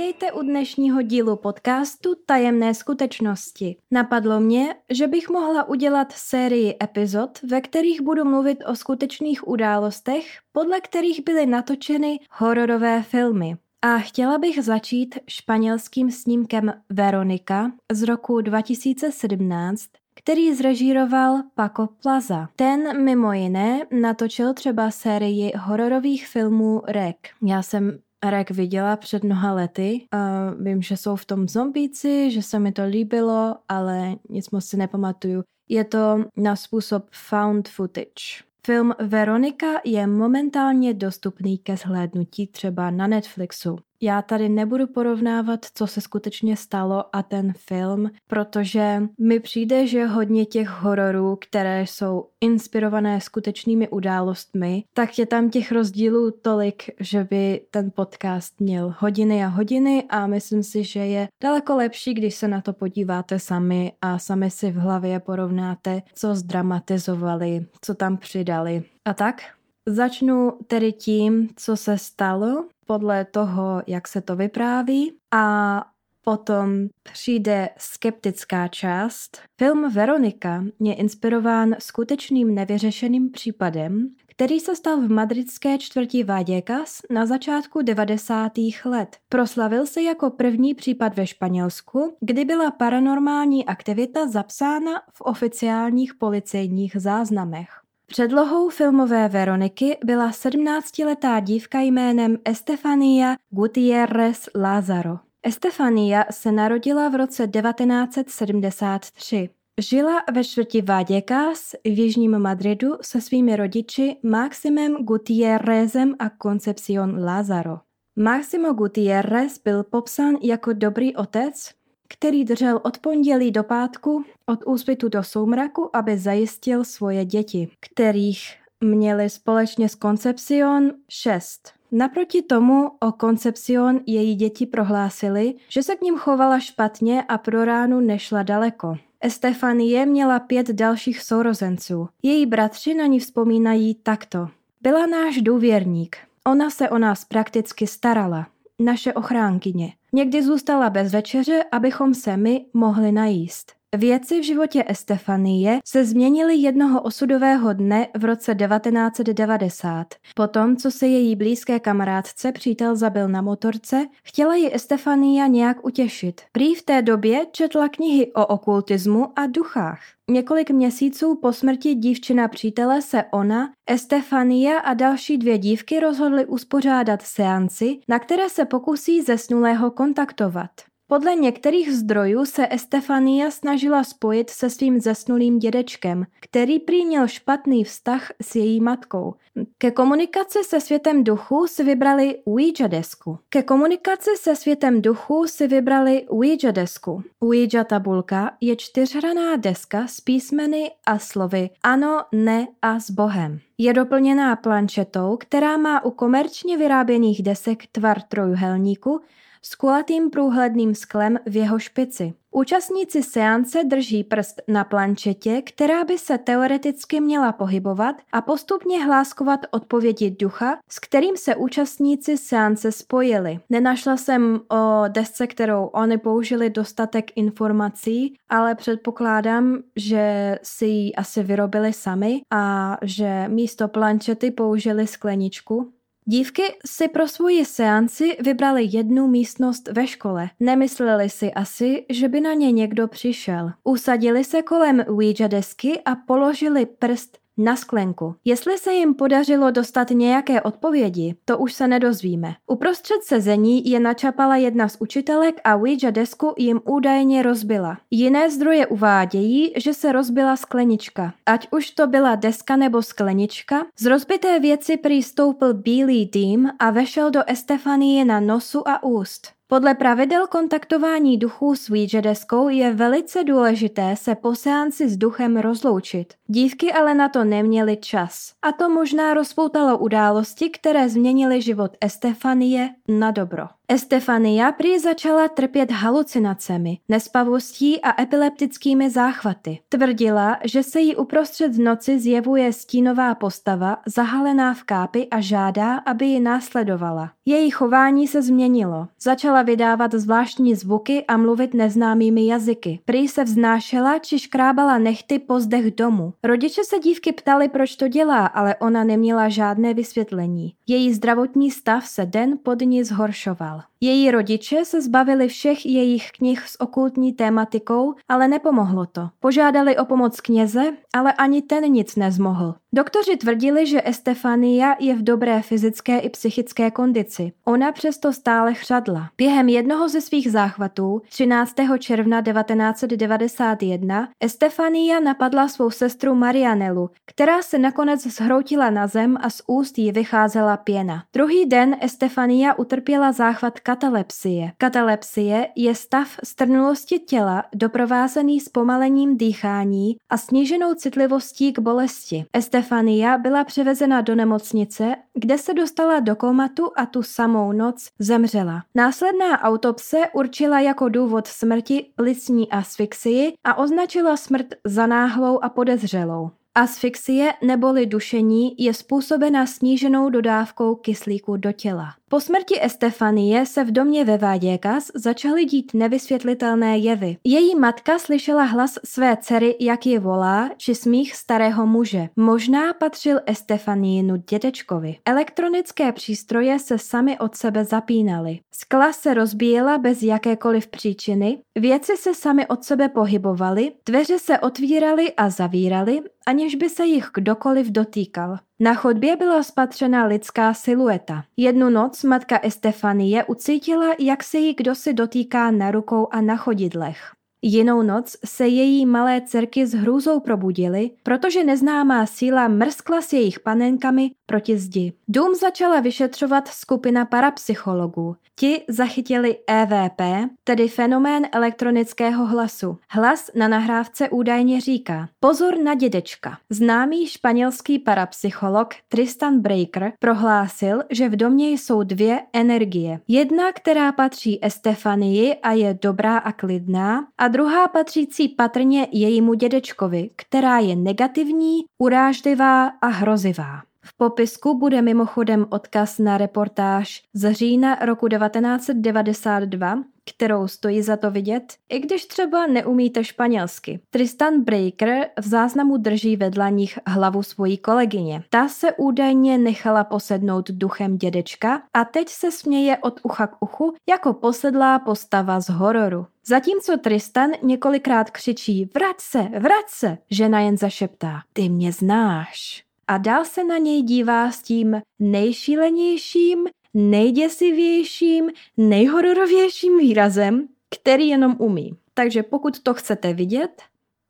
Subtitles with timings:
[0.00, 3.76] Vítejte u dnešního dílu podcastu Tajemné skutečnosti.
[3.90, 10.24] Napadlo mě, že bych mohla udělat sérii epizod, ve kterých budu mluvit o skutečných událostech,
[10.52, 13.56] podle kterých byly natočeny hororové filmy.
[13.82, 22.48] A chtěla bych začít španělským snímkem Veronika z roku 2017, který zrežíroval Paco Plaza.
[22.56, 27.16] Ten mimo jiné natočil třeba sérii hororových filmů Rek.
[27.42, 30.06] Já jsem Rek viděla před mnoha lety.
[30.12, 34.64] A vím, že jsou v tom zombíci, že se mi to líbilo, ale nic moc
[34.64, 35.42] si nepamatuju.
[35.68, 38.44] Je to na způsob found footage.
[38.66, 43.78] Film Veronika je momentálně dostupný ke zhlédnutí třeba na Netflixu.
[44.02, 50.06] Já tady nebudu porovnávat, co se skutečně stalo a ten film, protože mi přijde, že
[50.06, 57.24] hodně těch hororů, které jsou inspirované skutečnými událostmi, tak je tam těch rozdílů tolik, že
[57.24, 62.34] by ten podcast měl hodiny a hodiny a myslím si, že je daleko lepší, když
[62.34, 68.16] se na to podíváte sami a sami si v hlavě porovnáte, co zdramatizovali, co tam
[68.16, 68.82] přidali.
[69.04, 69.42] A tak,
[69.86, 75.84] Začnu tedy tím, co se stalo podle toho, jak se to vypráví a
[76.24, 79.38] potom přijde skeptická část.
[79.58, 87.26] Film Veronika je inspirován skutečným nevyřešeným případem, který se stal v madridské čtvrti Vallecas na
[87.26, 88.52] začátku 90.
[88.84, 89.16] let.
[89.28, 96.96] Proslavil se jako první případ ve Španělsku, kdy byla paranormální aktivita zapsána v oficiálních policejních
[96.96, 97.79] záznamech.
[98.10, 105.18] Předlohou filmové Veroniky byla 17-letá dívka jménem Estefania Gutierrez Lázaro.
[105.42, 109.48] Estefania se narodila v roce 1973.
[109.80, 117.78] Žila ve čtvrti Vallecas v jižním Madridu se svými rodiči Maximem Gutierrezem a Concepcion Lázaro.
[118.16, 121.70] Maximo Gutierrez byl popsán jako dobrý otec,
[122.10, 128.56] který držel od pondělí do pátku, od úsvitu do soumraku, aby zajistil svoje děti, kterých
[128.80, 131.72] měli společně s Concepcion šest.
[131.92, 137.64] Naproti tomu o Concepcion její děti prohlásili, že se k ním chovala špatně a pro
[137.64, 138.96] ránu nešla daleko.
[139.20, 142.08] Estefanie měla pět dalších sourozenců.
[142.22, 144.48] Její bratři na ní vzpomínají takto.
[144.82, 146.16] Byla náš důvěrník.
[146.46, 148.46] Ona se o nás prakticky starala.
[148.82, 149.92] Naše ochránkyně.
[150.12, 153.72] Někdy zůstala bez večeře, abychom se my mohli najíst.
[153.96, 160.06] Věci v životě Estefanie se změnily jednoho osudového dne v roce 1990.
[160.34, 166.40] Potom, co se její blízké kamarádce přítel zabil na motorce, chtěla ji Estefania nějak utěšit.
[166.52, 170.00] Prý v té době četla knihy o okultismu a duchách.
[170.30, 177.22] Několik měsíců po smrti dívčina přítele se ona, Estefania a další dvě dívky rozhodly uspořádat
[177.22, 180.70] seanci, na které se pokusí zesnulého kontaktovat.
[181.10, 187.84] Podle některých zdrojů se Estefania snažila spojit se svým zesnulým dědečkem, který prý měl špatný
[187.84, 189.34] vztah s její matkou.
[189.78, 193.38] Ke komunikaci se světem duchu si vybrali Ouija desku.
[193.48, 197.22] Ke komunikaci se světem duchu si vybrali Ouija desku.
[197.44, 203.58] Ouija tabulka je čtyřhraná deska s písmeny a slovy ano, ne a s Bohem.
[203.78, 209.20] Je doplněná planšetou, která má u komerčně vyráběných desek tvar trojuhelníku
[209.62, 212.34] s kulatým průhledným sklem v jeho špici.
[212.52, 219.60] Účastníci seance drží prst na plančetě, která by se teoreticky měla pohybovat a postupně hláskovat
[219.70, 223.60] odpovědi ducha, s kterým se účastníci seance spojili.
[223.70, 231.42] Nenašla jsem o desce, kterou oni použili dostatek informací, ale předpokládám, že si ji asi
[231.42, 235.92] vyrobili sami a že místo plančety použili skleničku.
[236.24, 240.50] Dívky si pro svoji seanci vybrali jednu místnost ve škole.
[240.60, 243.70] Nemysleli si asi, že by na ně někdo přišel.
[243.84, 248.34] Usadili se kolem Ouija desky a položili prst na sklenku.
[248.44, 252.54] Jestli se jim podařilo dostat nějaké odpovědi, to už se nedozvíme.
[252.66, 257.98] Uprostřed sezení je načapala jedna z učitelek a Ouija desku jim údajně rozbila.
[258.10, 261.34] Jiné zdroje uvádějí, že se rozbila sklenička.
[261.46, 266.90] Ať už to byla deska nebo sklenička, z rozbité věci prý stoupil bílý dým a
[266.90, 269.59] vešel do Estefanie na nosu a úst.
[269.70, 275.56] Podle pravidel kontaktování duchů s Ouija deskou je velice důležité se po seanci s duchem
[275.56, 276.34] rozloučit.
[276.46, 278.52] Dívky ale na to neměly čas.
[278.62, 283.66] A to možná rozpoutalo události, které změnily život Estefanie na dobro.
[283.92, 289.78] Estefania prý začala trpět halucinacemi, nespavostí a epileptickými záchvaty.
[289.88, 296.26] Tvrdila, že se jí uprostřed noci zjevuje stínová postava, zahalená v kápy a žádá, aby
[296.26, 297.32] ji následovala.
[297.44, 299.08] Její chování se změnilo.
[299.22, 303.00] Začala vydávat zvláštní zvuky a mluvit neznámými jazyky.
[303.04, 306.32] Prý se vznášela či škrábala nechty po zdech domu.
[306.42, 310.74] Rodiče se dívky ptali, proč to dělá, ale ona neměla žádné vysvětlení.
[310.86, 313.82] Její zdravotní stav se den po dní zhoršoval.
[314.02, 319.28] Její rodiče se zbavili všech jejich knih s okultní tématikou, ale nepomohlo to.
[319.40, 322.74] Požádali o pomoc kněze, ale ani ten nic nezmohl.
[322.92, 327.52] Doktoři tvrdili, že Estefania je v dobré fyzické i psychické kondici.
[327.64, 329.30] Ona přesto stále chřadla.
[329.36, 331.74] Během jednoho ze svých záchvatů 13.
[331.98, 339.62] června 1991 Estefania napadla svou sestru Marianelu, která se nakonec zhroutila na zem a z
[339.66, 341.24] úst jí vycházela pěna.
[341.32, 344.72] Druhý den Estefania utrpěla záchvat katalepsie.
[344.78, 352.44] Katalepsie je stav strnulosti těla doprovázený zpomalením dýchání a sníženou citlivostí k bolesti.
[352.52, 358.82] Estefania byla převezena do nemocnice, kde se dostala do komatu a tu samou noc zemřela.
[358.94, 366.50] Následná autopse určila jako důvod smrti plicní asfixii a označila smrt za náhlou a podezřelou.
[366.74, 372.14] Asfixie neboli dušení je způsobena sníženou dodávkou kyslíku do těla.
[372.28, 377.36] Po smrti Estefanie se v domě ve Váděkas začaly dít nevysvětlitelné jevy.
[377.44, 382.28] Její matka slyšela hlas své dcery, jak ji volá, či smích starého muže.
[382.36, 385.16] Možná patřil Estefaniinu dědečkovi.
[385.24, 388.60] Elektronické přístroje se sami od sebe zapínaly.
[388.70, 395.32] Skla se rozbíjela bez jakékoliv příčiny, věci se sami od sebe pohybovaly, dveře se otvíraly
[395.32, 398.58] a zavíraly, aniž by se jich kdokoliv dotýkal.
[398.80, 401.44] Na chodbě byla spatřena lidská silueta.
[401.56, 407.32] Jednu noc matka Estefanie ucítila, jak se jí kdosi dotýká na rukou a na chodidlech.
[407.62, 413.60] Jinou noc se její malé dcerky s hrůzou probudily, protože neznámá síla mrskla s jejich
[413.60, 415.12] panenkami proti zdi.
[415.28, 418.36] Dům začala vyšetřovat skupina parapsychologů.
[418.56, 420.20] Ti zachytili EVP,
[420.64, 422.98] tedy fenomén elektronického hlasu.
[423.10, 426.58] Hlas na nahrávce údajně říká Pozor na dědečka.
[426.70, 433.20] Známý španělský parapsycholog Tristan Breaker prohlásil, že v domě jsou dvě energie.
[433.28, 440.30] Jedna, která patří Estefanii a je dobrá a klidná, a druhá patřící patrně jejímu dědečkovi,
[440.36, 443.89] která je negativní, urážlivá a hrozivá.
[444.10, 449.98] V popisku bude mimochodem odkaz na reportáž z října roku 1992,
[450.34, 454.00] kterou stojí za to vidět, i když třeba neumíte španělsky.
[454.10, 458.42] Tristan Breaker v záznamu drží vedla nich hlavu svojí kolegyně.
[458.50, 463.94] Ta se údajně nechala posednout duchem dědečka a teď se směje od ucha k uchu
[464.08, 466.26] jako posedlá postava z hororu.
[466.46, 473.18] Zatímco Tristan několikrát křičí vrať se, vrať se, žena jen zašeptá ty mě znáš a
[473.18, 481.92] dál se na něj dívá s tím nejšílenějším, nejděsivějším, nejhororovějším výrazem, který jenom umí.
[482.14, 483.82] Takže pokud to chcete vidět,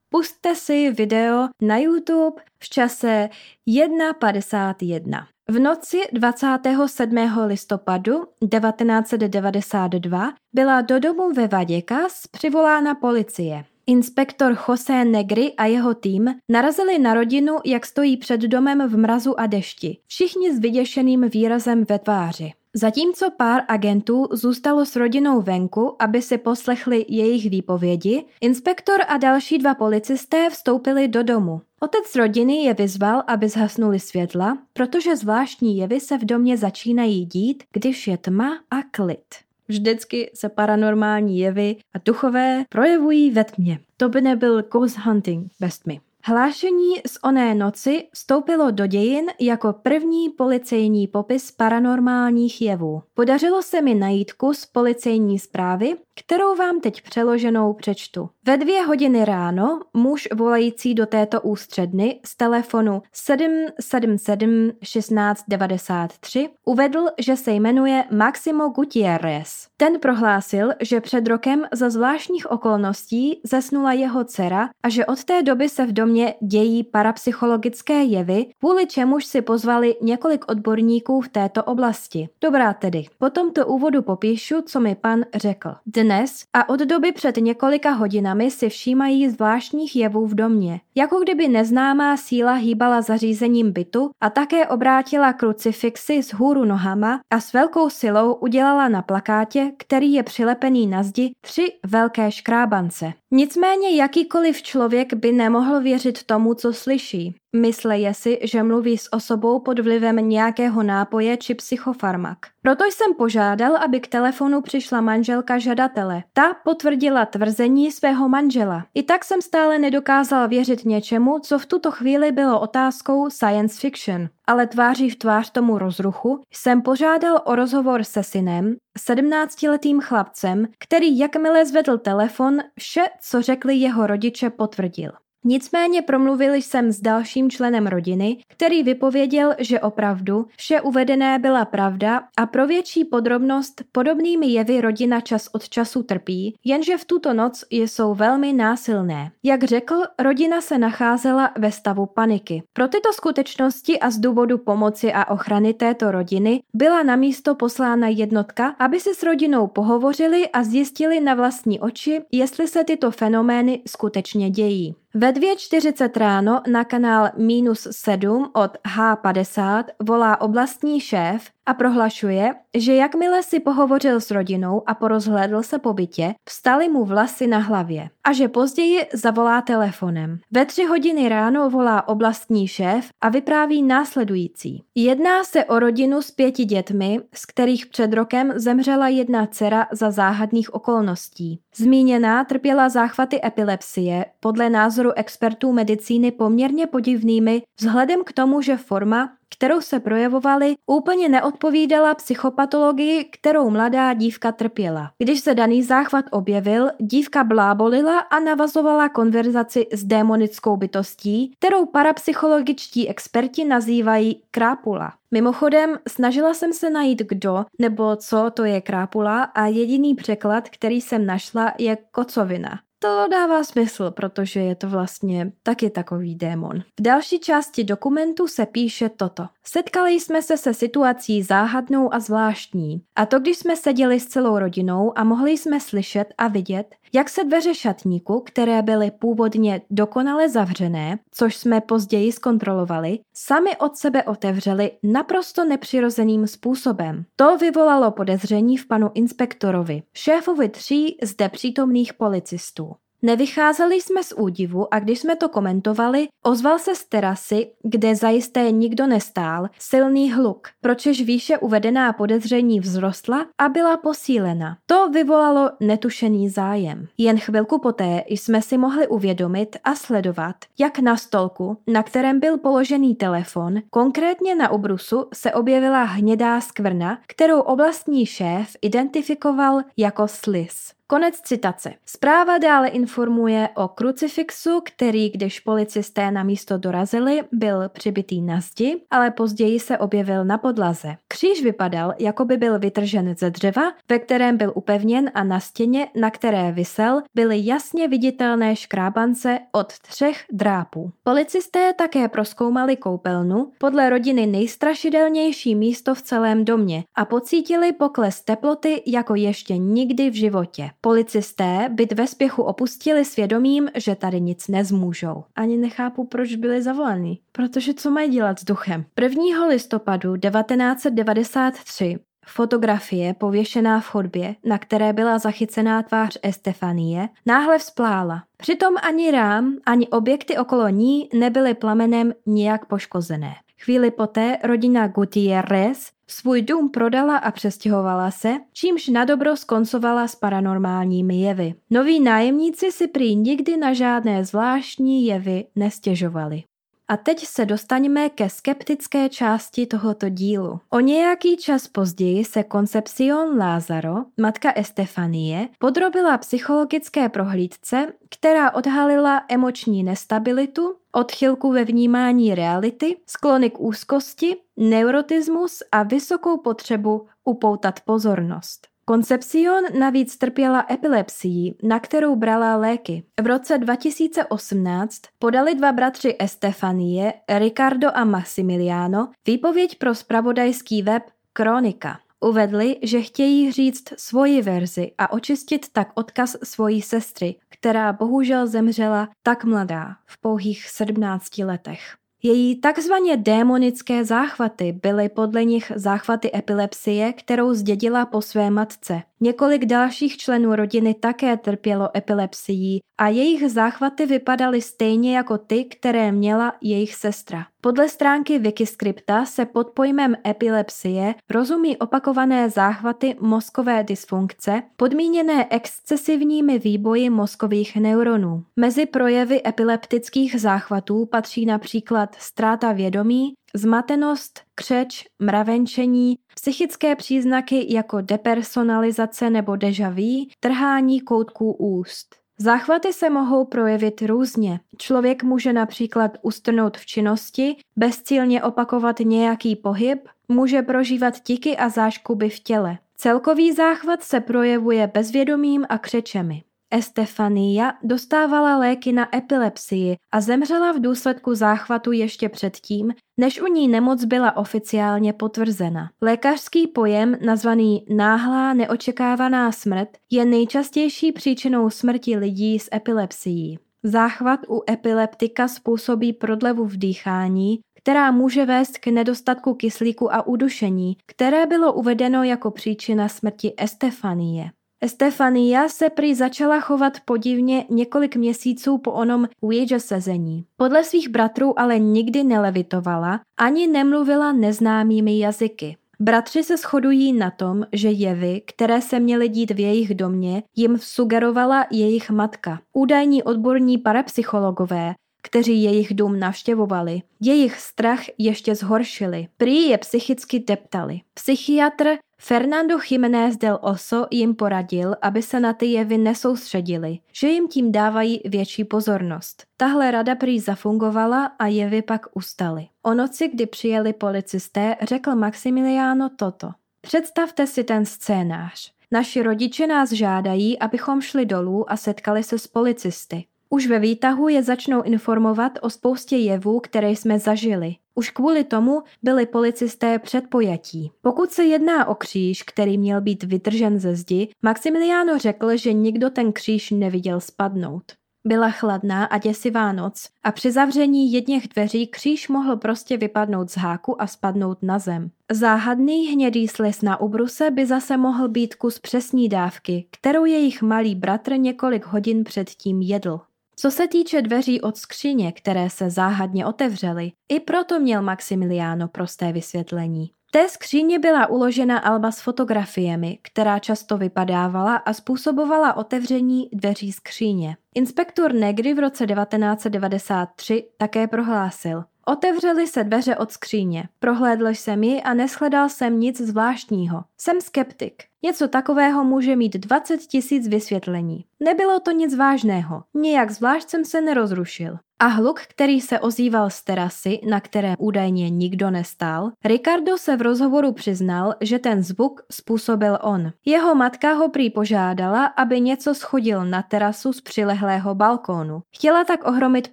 [0.09, 3.29] puste si video na YouTube v čase
[3.69, 5.27] 1.51.
[5.49, 7.17] V noci 27.
[7.47, 13.65] listopadu 1992 byla do domu ve Vaděkas přivolána policie.
[13.91, 19.41] Inspektor José Negri a jeho tým narazili na rodinu, jak stojí před domem v mrazu
[19.41, 22.53] a dešti, všichni s vyděšeným výrazem ve tváři.
[22.75, 29.59] Zatímco pár agentů zůstalo s rodinou venku, aby si poslechli jejich výpovědi, inspektor a další
[29.59, 31.61] dva policisté vstoupili do domu.
[31.81, 37.63] Otec rodiny je vyzval, aby zhasnuli světla, protože zvláštní jevy se v domě začínají dít,
[37.73, 39.50] když je tma a klid.
[39.71, 43.79] Vždycky se paranormální jevy a duchové projevují ve tmě.
[43.97, 46.01] To by nebyl ghost hunting bez tmy.
[46.25, 53.03] Hlášení z oné noci vstoupilo do dějin jako první policejní popis paranormálních jevů.
[53.15, 58.29] Podařilo se mi najít kus policejní zprávy, kterou vám teď přeloženou přečtu.
[58.47, 67.37] Ve dvě hodiny ráno muž volající do této ústředny z telefonu 777 1693 uvedl, že
[67.37, 69.67] se jmenuje Maximo Gutierrez.
[69.77, 75.43] Ten prohlásil, že před rokem za zvláštních okolností zesnula jeho dcera a že od té
[75.43, 81.65] doby se v domě dějí parapsychologické jevy, kvůli čemuž si pozvali několik odborníků v této
[81.65, 82.29] oblasti.
[82.41, 85.75] Dobrá tedy, po tomto úvodu popíšu, co mi pan řekl.
[85.87, 90.81] Dnes a od doby před několika hodinami hodinami si všímají zvláštních jevů v domě.
[90.95, 97.41] Jako kdyby neznámá síla hýbala zařízením bytu a také obrátila krucifixy z hůru nohama a
[97.41, 103.13] s velkou silou udělala na plakátě, který je přilepený na zdi, tři velké škrábance.
[103.33, 107.35] Nicméně jakýkoliv člověk by nemohl věřit tomu, co slyší.
[107.57, 112.39] Mysleje si, že mluví s osobou pod vlivem nějakého nápoje či psychofarmak.
[112.63, 116.23] Proto jsem požádal, aby k telefonu přišla manželka žadatele.
[116.33, 118.87] Ta potvrdila tvrzení svého manžela.
[118.95, 124.29] I tak jsem stále nedokázal věřit něčemu, co v tuto chvíli bylo otázkou science fiction.
[124.51, 131.19] Ale tváří v tvář tomu rozruchu jsem požádal o rozhovor se synem, sedmnáctiletým chlapcem, který
[131.19, 135.13] jakmile zvedl telefon, vše, co řekli jeho rodiče, potvrdil.
[135.45, 142.23] Nicméně promluvil jsem s dalším členem rodiny, který vypověděl, že opravdu vše uvedené byla pravda
[142.37, 147.65] a pro větší podrobnost podobnými jevy rodina čas od času trpí, jenže v tuto noc
[147.71, 149.31] jsou velmi násilné.
[149.43, 152.63] Jak řekl, rodina se nacházela ve stavu paniky.
[152.73, 158.09] Pro tyto skutečnosti a z důvodu pomoci a ochrany této rodiny byla na místo poslána
[158.09, 163.83] jednotka, aby si s rodinou pohovořili a zjistili na vlastní oči, jestli se tyto fenomény
[163.87, 164.95] skutečně dějí.
[165.15, 172.95] Ve 2.40 ráno na kanál minus 7 od H50 volá oblastní šéf a prohlašuje, že
[172.95, 178.11] jakmile si pohovořil s rodinou a porozhlédl se po bytě, vstaly mu vlasy na hlavě
[178.25, 180.39] a že později zavolá telefonem.
[180.51, 184.83] Ve tři hodiny ráno volá oblastní šéf a vypráví následující.
[184.95, 190.11] Jedná se o rodinu s pěti dětmi, z kterých před rokem zemřela jedna dcera za
[190.11, 191.61] záhadných okolností.
[191.77, 199.33] Zmíněná trpěla záchvaty epilepsie, podle názoru expertů medicíny poměrně podivnými, vzhledem k tomu, že forma,
[199.61, 205.13] kterou se projevovaly, úplně neodpovídala psychopatologii, kterou mladá dívka trpěla.
[205.19, 213.09] Když se daný záchvat objevil, dívka blábolila a navazovala konverzaci s démonickou bytostí, kterou parapsychologičtí
[213.09, 215.13] experti nazývají krápula.
[215.31, 221.01] Mimochodem, snažila jsem se najít kdo nebo co to je krápula a jediný překlad, který
[221.01, 222.81] jsem našla, je kocovina.
[223.03, 226.81] To dává smysl, protože je to vlastně taky takový démon.
[226.81, 229.47] V další části dokumentu se píše toto.
[229.65, 233.03] Setkali jsme se se situací záhadnou a zvláštní.
[233.17, 237.29] A to, když jsme seděli s celou rodinou a mohli jsme slyšet a vidět, jak
[237.29, 244.23] se dveře šatníku, které byly původně dokonale zavřené, což jsme později zkontrolovali, sami od sebe
[244.23, 247.25] otevřely naprosto nepřirozeným způsobem.
[247.37, 252.93] To vyvolalo podezření v panu inspektorovi, šéfovi tří zde přítomných policistů.
[253.23, 258.71] Nevycházeli jsme z údivu a když jsme to komentovali, ozval se z terasy, kde zajisté
[258.71, 264.77] nikdo nestál, silný hluk, pročež výše uvedená podezření vzrostla a byla posílena.
[264.87, 267.07] To vyvolalo netušený zájem.
[267.19, 272.59] Jen chvilku poté jsme si mohli uvědomit a sledovat, jak na stolku, na kterém byl
[272.59, 281.00] položený telefon, konkrétně na ubrusu se objevila hnědá skvrna, kterou oblastní šéf identifikoval jako slis.
[281.11, 281.95] Konec citace.
[282.07, 289.03] Zpráva dále informuje o krucifixu, který, když policisté na místo dorazili, byl přibitý na zdi,
[289.11, 291.17] ale později se objevil na podlaze.
[291.29, 296.09] Kříž vypadal, jako by byl vytržen ze dřeva, ve kterém byl upevněn a na stěně,
[296.21, 301.11] na které visel, byly jasně viditelné škrábance od třech drápů.
[301.23, 309.03] Policisté také proskoumali koupelnu, podle rodiny nejstrašidelnější místo v celém domě a pocítili pokles teploty
[309.07, 310.91] jako ještě nikdy v životě.
[311.01, 315.45] Policisté byt ve spěchu opustili svědomím, že tady nic nezmůžou.
[315.57, 317.39] Ani nechápu, proč byli zavoleni.
[317.53, 319.05] Protože co mají dělat s duchem?
[319.21, 319.67] 1.
[319.67, 328.43] listopadu 1993 Fotografie pověšená v chodbě, na které byla zachycená tvář Estefanie, náhle vzplála.
[328.57, 333.55] Přitom ani rám, ani objekty okolo ní nebyly plamenem nijak poškozené.
[333.83, 340.35] Chvíli poté rodina Gutierrez svůj dům prodala a přestěhovala se, čímž na dobro skoncovala s
[340.35, 341.75] paranormálními jevy.
[341.91, 346.63] Noví nájemníci si prý nikdy na žádné zvláštní jevy nestěžovali.
[347.09, 350.81] A teď se dostaňme ke skeptické části tohoto dílu.
[350.91, 360.05] O nějaký čas později se Concepcion Lázaro, matka Estefanie, podrobila psychologické prohlídce, která odhalila emoční
[360.05, 368.87] nestabilitu, odchylku ve vnímání reality, sklony k úzkosti, neurotismus a vysokou potřebu upoutat pozornost.
[369.11, 373.25] Concepcion navíc trpěla epilepsií, na kterou brala léky.
[373.43, 382.19] V roce 2018 podali dva bratři Estefanie, Ricardo a Massimiliano, výpověď pro spravodajský web Kronika.
[382.45, 389.29] Uvedli, že chtějí říct svoji verzi a očistit tak odkaz svojí sestry, která bohužel zemřela
[389.43, 392.01] tak mladá, v pouhých 17 letech.
[392.43, 399.23] Její takzvaně démonické záchvaty byly podle nich záchvaty epilepsie, kterou zdědila po své matce.
[399.41, 406.33] Několik dalších členů rodiny také trpělo epilepsií a jejich záchvaty vypadaly stejně jako ty, které
[406.33, 407.67] měla jejich sestra.
[407.83, 417.31] Podle stránky Wikiscripta se pod pojmem epilepsie rozumí opakované záchvaty mozkové dysfunkce podmíněné excesivními výboji
[417.31, 418.65] mozkových neuronů.
[418.77, 429.51] Mezi projevy epileptických záchvatů patří například ztráta vědomí, zmatenost, křeč, mravenčení, psychické příznaky jako depersonalizace
[429.51, 432.41] nebo deja vu, trhání koutků úst.
[432.63, 434.81] Záchvaty se mohou projevit různě.
[434.99, 442.51] Člověk může například ustrnout v činnosti, bezcílně opakovat nějaký pohyb, může prožívat tiky a záškuby
[442.51, 442.99] v těle.
[443.17, 446.63] Celkový záchvat se projevuje bezvědomím a křečemi.
[446.91, 453.89] Estefania dostávala léky na epilepsii a zemřela v důsledku záchvatu ještě předtím, než u ní
[453.89, 456.11] nemoc byla oficiálně potvrzena.
[456.23, 463.79] Lékařský pojem nazvaný náhlá neočekávaná smrt je nejčastější příčinou smrti lidí s epilepsií.
[464.03, 471.17] Záchvat u epileptika způsobí prodlevu v dýchání, která může vést k nedostatku kyslíku a udušení,
[471.27, 474.71] které bylo uvedeno jako příčina smrti Estefanie.
[475.03, 480.65] Estefania se prý začala chovat podivně několik měsíců po onom Ouija sezení.
[480.77, 485.97] Podle svých bratrů ale nikdy nelevitovala ani nemluvila neznámými jazyky.
[486.23, 490.99] Bratři se shodují na tom, že jevy, které se měly dít v jejich domě, jim
[490.99, 492.81] sugerovala jejich matka.
[492.93, 497.23] Údajní odborní parapsychologové kteří jejich dům navštěvovali.
[497.41, 499.49] Jejich strach ještě zhoršili.
[499.57, 501.21] Prý je psychicky deptali.
[501.35, 507.69] Psychiatr Fernando Jiménez del Oso jim poradil, aby se na ty jevy nesoustředili, že jim
[507.69, 509.63] tím dávají větší pozornost.
[509.77, 512.87] Tahle rada prý zafungovala a jevy pak ustaly.
[513.03, 516.71] O noci, kdy přijeli policisté, řekl Maximiliano toto.
[517.01, 518.93] Představte si ten scénář.
[519.11, 523.45] Naši rodiče nás žádají, abychom šli dolů a setkali se s policisty.
[523.73, 527.97] Už ve výtahu je začnou informovat o spoustě jevů, které jsme zažili.
[528.15, 531.11] Už kvůli tomu byli policisté předpojatí.
[531.21, 536.31] Pokud se jedná o kříž, který měl být vytržen ze zdi, Maximiliano řekl, že nikdo
[536.31, 538.03] ten kříž neviděl spadnout.
[538.47, 543.77] Byla chladná a děsivá noc a při zavření jedněch dveří kříž mohl prostě vypadnout z
[543.77, 545.31] háku a spadnout na zem.
[545.53, 551.15] Záhadný hnědý slis na ubruse by zase mohl být kus přesní dávky, kterou jejich malý
[551.15, 553.41] bratr několik hodin předtím jedl.
[553.83, 559.53] Co se týče dveří od skříně, které se záhadně otevřely, i proto měl Maximiliano prosté
[559.53, 560.31] vysvětlení.
[560.47, 567.13] V té skříně byla uložena alba s fotografiemi, která často vypadávala a způsobovala otevření dveří
[567.13, 567.77] skříně.
[567.95, 574.09] Inspektor Negri v roce 1993 také prohlásil, Otevřely se dveře od skříně.
[574.19, 577.25] Prohlédl jsem ji a neschledal jsem nic zvláštního.
[577.39, 578.30] Jsem skeptik.
[578.45, 581.45] Něco takového může mít 20 tisíc vysvětlení.
[581.61, 584.99] Nebylo to nic vážného, nijak zvlášť jsem se nerozrušil.
[585.23, 590.43] A hluk, který se ozýval z terasy, na které údajně nikdo nestál, Ricardo se v
[590.43, 593.53] rozhovoru přiznal, že ten zvuk způsobil on.
[593.65, 598.83] Jeho matka ho prý požádala, aby něco schodil na terasu z přilehlého balkónu.
[598.95, 599.93] Chtěla tak ohromit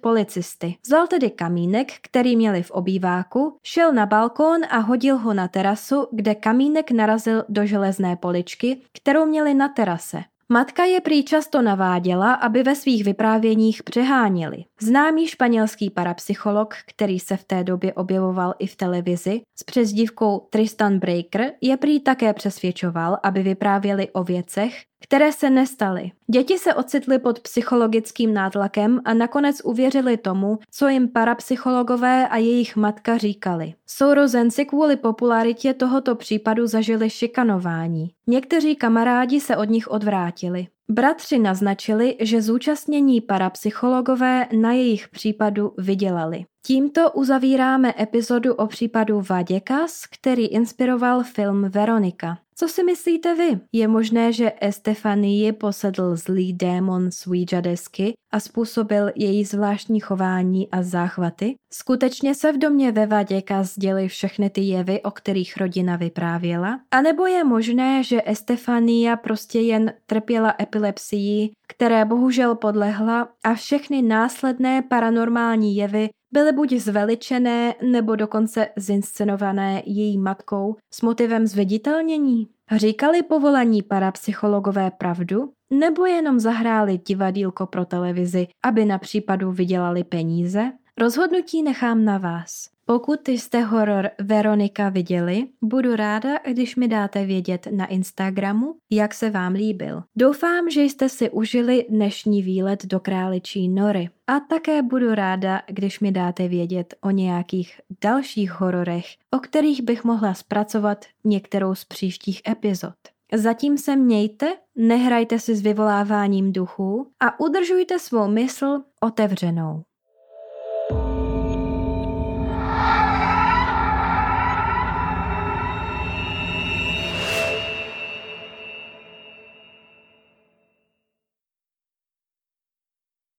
[0.00, 0.76] policisty.
[0.86, 6.06] Vzal tedy kamínek, který měli v obýváku, šel na balkón a hodil ho na terasu,
[6.12, 10.22] kde kamínek narazil do železné poličky, kterou měli na terase.
[10.48, 14.64] Matka je prý často naváděla, aby ve svých vyprávěních přeháněli.
[14.80, 20.98] Známý španělský parapsycholog, který se v té době objevoval i v televizi, s přezdívkou Tristan
[20.98, 26.10] Breaker, je prý také přesvědčoval, aby vyprávěli o věcech, které se nestaly.
[26.26, 32.76] Děti se ocitly pod psychologickým nátlakem a nakonec uvěřili tomu, co jim parapsychologové a jejich
[32.76, 33.74] matka říkali.
[33.86, 38.10] Sourozenci kvůli popularitě tohoto případu zažili šikanování.
[38.26, 40.66] Někteří kamarádi se od nich odvrátili.
[40.90, 46.44] Bratři naznačili, že zúčastnění parapsychologové na jejich případu vydělali.
[46.66, 52.38] Tímto uzavíráme epizodu o případu Vaděkas, který inspiroval film Veronika.
[52.60, 53.60] Co si myslíte vy?
[53.72, 60.82] Je možné, že Estefanii posedl zlý démon Ouija desky a způsobil její zvláštní chování a
[60.82, 61.54] záchvaty?
[61.72, 66.80] Skutečně se v domě ve Vaděka sděli všechny ty jevy, o kterých rodina vyprávěla?
[66.90, 74.02] A nebo je možné, že Estefania prostě jen trpěla epilepsií, které bohužel podlehla a všechny
[74.02, 82.48] následné paranormální jevy byly buď zveličené nebo dokonce zinscenované její matkou s motivem zviditelnění?
[82.76, 85.52] Říkali povolaní parapsychologové pravdu?
[85.70, 90.72] Nebo jenom zahráli divadílko pro televizi, aby na případu vydělali peníze?
[90.98, 92.77] Rozhodnutí nechám na vás.
[92.90, 99.30] Pokud jste horor Veronika viděli, budu ráda, když mi dáte vědět na Instagramu, jak se
[99.30, 100.02] vám líbil.
[100.16, 104.10] Doufám, že jste si užili dnešní výlet do králičí nory.
[104.26, 110.04] A také budu ráda, když mi dáte vědět o nějakých dalších hororech, o kterých bych
[110.04, 112.94] mohla zpracovat některou z příštích epizod.
[113.34, 119.82] Zatím se mějte, nehrajte si s vyvoláváním duchů a udržujte svou mysl otevřenou.